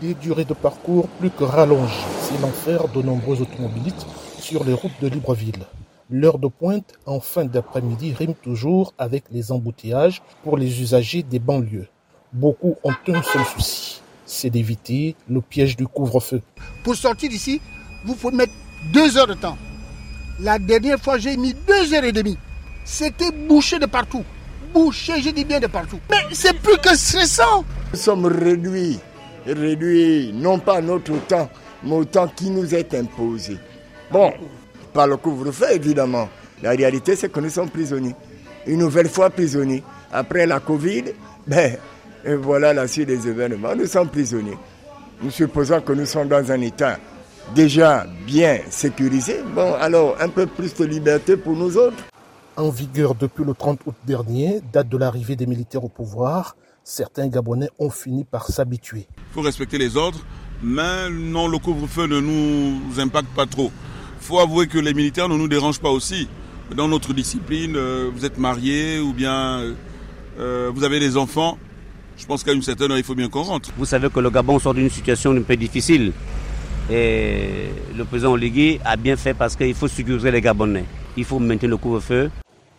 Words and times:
Des 0.00 0.12
durées 0.12 0.44
de 0.44 0.52
parcours 0.52 1.08
plus 1.08 1.30
que 1.30 1.44
rallongées, 1.44 1.94
c'est 2.20 2.38
l'enfer 2.42 2.86
de 2.88 3.00
nombreux 3.00 3.40
automobilistes 3.40 4.06
sur 4.38 4.62
les 4.62 4.74
routes 4.74 5.00
de 5.00 5.08
Libreville. 5.08 5.64
L'heure 6.10 6.38
de 6.38 6.48
pointe 6.48 6.92
en 7.06 7.18
fin 7.18 7.46
d'après-midi 7.46 8.12
rime 8.12 8.34
toujours 8.34 8.92
avec 8.98 9.24
les 9.30 9.52
embouteillages 9.52 10.20
pour 10.44 10.58
les 10.58 10.82
usagers 10.82 11.22
des 11.22 11.38
banlieues. 11.38 11.88
Beaucoup 12.34 12.76
ont 12.84 12.92
un 13.08 13.22
seul 13.22 13.42
souci, 13.46 14.02
c'est 14.26 14.50
d'éviter 14.50 15.16
le 15.30 15.40
piège 15.40 15.76
du 15.76 15.86
couvre-feu. 15.86 16.42
Pour 16.84 16.94
sortir 16.94 17.30
d'ici, 17.30 17.62
vous 18.04 18.14
faut 18.14 18.30
mettre 18.30 18.52
deux 18.92 19.16
heures 19.16 19.28
de 19.28 19.34
temps. 19.34 19.56
La 20.40 20.58
dernière 20.58 21.00
fois, 21.00 21.16
j'ai 21.16 21.38
mis 21.38 21.54
deux 21.54 21.94
heures 21.94 22.04
et 22.04 22.12
demie. 22.12 22.36
C'était 22.84 23.32
bouché 23.32 23.78
de 23.78 23.86
partout. 23.86 24.24
Bouché, 24.74 25.22
j'ai 25.22 25.32
dit 25.32 25.46
bien 25.46 25.58
de 25.58 25.68
partout. 25.68 26.00
Mais 26.10 26.34
c'est 26.34 26.52
plus 26.52 26.76
que 26.76 26.94
stressant. 26.94 27.64
Nous 27.92 27.98
sommes 27.98 28.26
réduits, 28.26 28.98
réduits, 29.52 30.32
non 30.34 30.58
pas 30.58 30.80
notre 30.80 31.16
temps, 31.26 31.48
mais 31.82 31.92
au 31.92 32.04
temps 32.04 32.28
qui 32.28 32.50
nous 32.50 32.74
est 32.74 32.94
imposé. 32.94 33.56
Bon, 34.10 34.32
par 34.92 35.06
le 35.06 35.16
couvre-feu, 35.16 35.66
évidemment. 35.72 36.28
La 36.62 36.70
réalité, 36.70 37.16
c'est 37.16 37.30
que 37.30 37.40
nous 37.40 37.50
sommes 37.50 37.70
prisonniers. 37.70 38.14
Une 38.66 38.78
nouvelle 38.78 39.08
fois 39.08 39.30
prisonniers. 39.30 39.82
Après 40.12 40.46
la 40.46 40.60
Covid, 40.60 41.04
ben, 41.46 41.76
et 42.24 42.34
voilà 42.34 42.72
la 42.72 42.88
suite 42.88 43.06
des 43.08 43.28
événements. 43.28 43.74
Nous 43.76 43.86
sommes 43.86 44.08
prisonniers. 44.08 44.58
Nous 45.22 45.30
supposons 45.30 45.80
que 45.80 45.92
nous 45.92 46.06
sommes 46.06 46.28
dans 46.28 46.50
un 46.50 46.60
état 46.60 46.98
déjà 47.54 48.06
bien 48.26 48.58
sécurisé. 48.68 49.40
Bon, 49.54 49.74
alors 49.74 50.16
un 50.20 50.28
peu 50.28 50.46
plus 50.46 50.74
de 50.74 50.84
liberté 50.84 51.36
pour 51.36 51.54
nous 51.54 51.76
autres. 51.76 52.02
En 52.58 52.70
vigueur 52.70 53.14
depuis 53.14 53.44
le 53.44 53.52
30 53.52 53.80
août 53.84 53.94
dernier, 54.06 54.62
date 54.72 54.88
de 54.88 54.96
l'arrivée 54.96 55.36
des 55.36 55.44
militaires 55.44 55.84
au 55.84 55.90
pouvoir, 55.90 56.56
certains 56.84 57.28
Gabonais 57.28 57.68
ont 57.78 57.90
fini 57.90 58.24
par 58.24 58.46
s'habituer. 58.46 59.06
Il 59.30 59.34
faut 59.34 59.42
respecter 59.42 59.76
les 59.76 59.98
ordres, 59.98 60.20
mais 60.62 61.10
non, 61.10 61.48
le 61.48 61.58
couvre-feu 61.58 62.06
ne 62.06 62.18
nous 62.18 62.98
impacte 62.98 63.28
pas 63.36 63.44
trop. 63.44 63.70
Il 64.20 64.24
faut 64.24 64.38
avouer 64.38 64.68
que 64.68 64.78
les 64.78 64.94
militaires 64.94 65.28
ne 65.28 65.36
nous 65.36 65.48
dérangent 65.48 65.80
pas 65.80 65.90
aussi. 65.90 66.28
Dans 66.74 66.88
notre 66.88 67.12
discipline, 67.12 67.76
euh, 67.76 68.10
vous 68.10 68.24
êtes 68.24 68.38
marié 68.38 69.00
ou 69.00 69.12
bien 69.12 69.62
euh, 70.38 70.70
vous 70.74 70.82
avez 70.82 70.98
des 70.98 71.18
enfants. 71.18 71.58
Je 72.16 72.24
pense 72.24 72.42
qu'à 72.42 72.54
une 72.54 72.62
certaine 72.62 72.90
heure, 72.90 72.98
il 72.98 73.04
faut 73.04 73.14
bien 73.14 73.28
qu'on 73.28 73.42
rentre. 73.42 73.70
Vous 73.76 73.84
savez 73.84 74.08
que 74.08 74.18
le 74.18 74.30
Gabon 74.30 74.58
sort 74.58 74.72
d'une 74.72 74.88
situation 74.88 75.32
un 75.32 75.42
peu 75.42 75.56
difficile. 75.58 76.12
Et 76.90 77.68
le 77.94 78.04
président 78.06 78.32
Oligui 78.32 78.80
a 78.82 78.96
bien 78.96 79.16
fait 79.16 79.34
parce 79.34 79.56
qu'il 79.56 79.74
faut 79.74 79.88
sécuriser 79.88 80.30
les 80.30 80.40
Gabonais. 80.40 80.86
Il 81.18 81.24
faut 81.24 81.38
maintenir 81.38 81.68
le 81.70 81.76
couvre-feu. 81.76 82.30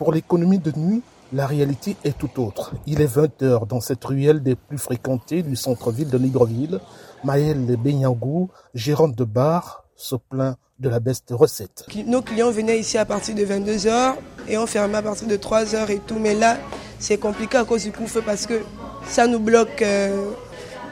Pour 0.00 0.14
l'économie 0.14 0.58
de 0.58 0.72
nuit, 0.74 1.02
la 1.30 1.46
réalité 1.46 1.94
est 2.04 2.16
tout 2.16 2.42
autre. 2.42 2.72
Il 2.86 3.02
est 3.02 3.06
20 3.06 3.42
heures 3.42 3.66
dans 3.66 3.82
cette 3.82 4.02
ruelle 4.02 4.42
des 4.42 4.54
plus 4.54 4.78
fréquentées 4.78 5.42
du 5.42 5.56
centre-ville 5.56 6.08
de 6.08 6.16
Libreville. 6.16 6.80
Maëlle 7.22 7.76
Benyangou, 7.76 8.48
gérante 8.72 9.14
de 9.14 9.24
bar, 9.24 9.84
se 9.96 10.16
plaint 10.16 10.56
de 10.78 10.88
la 10.88 11.00
baisse 11.00 11.22
de 11.26 11.34
recettes. 11.34 11.84
Nos 12.06 12.22
clients 12.22 12.50
venaient 12.50 12.78
ici 12.78 12.96
à 12.96 13.04
partir 13.04 13.34
de 13.34 13.44
22 13.44 13.88
heures 13.88 14.16
et 14.48 14.56
on 14.56 14.66
fermait 14.66 14.96
à 14.96 15.02
partir 15.02 15.28
de 15.28 15.36
3 15.36 15.74
heures 15.74 15.90
et 15.90 15.98
tout. 15.98 16.18
Mais 16.18 16.34
là, 16.34 16.56
c'est 16.98 17.18
compliqué 17.18 17.58
à 17.58 17.64
cause 17.64 17.82
du 17.82 17.92
couvre-feu 17.92 18.22
parce 18.24 18.46
que 18.46 18.62
ça 19.06 19.26
nous 19.26 19.38
bloque 19.38 19.82
euh, 19.82 20.30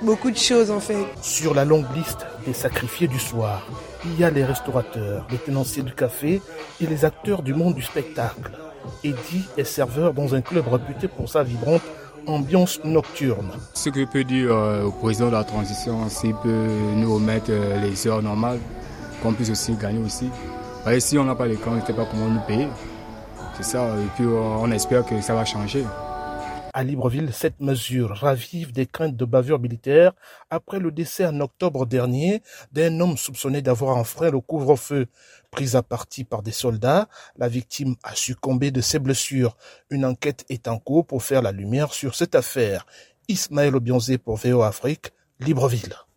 beaucoup 0.03 0.31
de 0.31 0.37
choses 0.37 0.71
en 0.71 0.81
fait. 0.81 1.07
Sur 1.23 1.55
la 1.55 1.65
longue 1.65 1.87
liste 1.95 2.27
des 2.47 2.53
sacrifiés 2.53 3.09
du 3.09 3.19
soir, 3.19 3.67
il 4.05 4.19
y 4.19 4.25
a 4.25 4.31
les 4.31 4.45
restaurateurs, 4.45 5.27
les 5.31 5.39
tenanciers 5.39 5.83
du 5.83 5.93
café 5.93 6.41
et 6.81 6.87
les 6.87 7.05
acteurs 7.05 7.43
du 7.43 7.55
monde 7.55 7.75
du 7.75 7.83
spectacle. 7.83 8.53
Eddie 9.05 9.47
est 9.57 9.65
serveur 9.65 10.15
dans 10.15 10.35
un 10.35 10.41
club 10.41 10.67
réputé 10.69 11.09
pour 11.09 11.29
sa 11.29 11.43
vibrante 11.43 11.83
ambiance 12.27 12.81
nocturne. 12.85 13.51
Ce 13.75 13.91
que 13.91 14.01
je 14.01 14.07
peux 14.07 14.25
dire 14.25 14.53
euh, 14.53 14.85
au 14.85 14.93
président 14.93 15.27
de 15.27 15.33
la 15.33 15.45
transition, 15.45 16.09
s'il 16.09 16.35
peut 16.35 16.67
nous 16.97 17.15
remettre 17.15 17.51
euh, 17.51 17.81
les 17.81 18.07
heures 18.07 18.23
normales, 18.23 18.59
qu'on 19.23 19.33
puisse 19.33 19.51
aussi 19.51 19.75
gagner 19.75 20.05
aussi. 20.05 20.29
Et 20.91 21.01
si 21.01 21.19
on 21.19 21.25
n'a 21.25 21.35
pas 21.35 21.47
les 21.47 21.57
camps, 21.57 21.73
on 21.73 21.77
ne 21.77 21.85
sait 21.85 21.93
pas 21.93 22.07
comment 22.11 22.29
nous 22.29 22.41
payer. 22.47 22.69
C'est 23.57 23.65
ça, 23.65 23.89
et 23.97 24.09
puis 24.15 24.25
on 24.27 24.71
espère 24.71 25.05
que 25.05 25.21
ça 25.21 25.35
va 25.35 25.45
changer. 25.45 25.85
À 26.79 26.85
Libreville, 26.85 27.33
cette 27.33 27.61
mesure 27.61 28.11
ravive 28.11 28.71
des 28.71 28.87
craintes 28.87 29.17
de 29.17 29.25
bavure 29.25 29.59
militaire 29.59 30.13
après 30.49 30.79
le 30.79 30.93
décès 30.93 31.27
en 31.27 31.41
octobre 31.41 31.87
dernier 31.87 32.41
d'un 32.71 33.01
homme 33.01 33.17
soupçonné 33.17 33.63
d'avoir 33.63 33.97
enfreint 33.97 34.31
le 34.31 34.39
couvre-feu. 34.39 35.09
Pris 35.51 35.75
à 35.75 35.83
partie 35.83 36.23
par 36.23 36.45
des 36.45 36.53
soldats, 36.53 37.09
la 37.37 37.49
victime 37.49 37.97
a 38.05 38.15
succombé 38.15 38.71
de 38.71 38.81
ses 38.81 39.01
blessures. 39.01 39.57
Une 39.91 40.05
enquête 40.05 40.45
est 40.51 40.69
en 40.69 40.79
cours 40.79 41.05
pour 41.05 41.25
faire 41.25 41.43
la 41.43 41.51
lumière 41.51 41.93
sur 41.93 42.15
cette 42.15 42.37
affaire. 42.37 42.87
Ismaël 43.27 43.75
Obionzé 43.75 44.17
pour 44.17 44.37
VO 44.37 44.63
Afrique, 44.63 45.11
Libreville. 45.41 46.08